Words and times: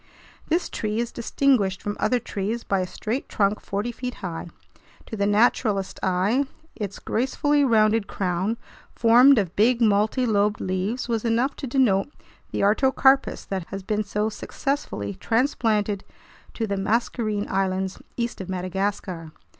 This 0.47 0.67
tree 0.67 0.97
is 0.97 1.11
distinguished 1.11 1.83
from 1.83 1.95
other 1.99 2.17
trees 2.17 2.63
by 2.63 2.79
a 2.79 2.87
straight 2.87 3.29
trunk 3.29 3.59
forty 3.59 3.91
feet 3.91 4.15
high. 4.15 4.47
To 5.05 5.15
the 5.15 5.27
naturalist's 5.27 5.99
eye, 6.01 6.45
its 6.75 6.97
gracefully 6.97 7.63
rounded 7.63 8.07
crown, 8.07 8.57
formed 8.95 9.37
of 9.37 9.55
big 9.55 9.79
multilobed 9.79 10.59
leaves, 10.59 11.07
was 11.07 11.23
enough 11.23 11.55
to 11.57 11.67
denote 11.67 12.09
the 12.49 12.63
artocarpus 12.63 13.45
that 13.49 13.67
has 13.67 13.83
been 13.83 14.03
so 14.03 14.27
successfully 14.27 15.13
transplanted 15.13 16.03
to 16.55 16.65
the 16.65 16.77
Mascarene 16.77 17.47
Islands 17.47 18.01
east 18.17 18.41
of 18.41 18.49
Madagascar. 18.49 19.31